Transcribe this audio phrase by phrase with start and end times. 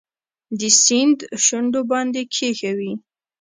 [0.59, 2.93] د سیند شونډو باندې کښېښوي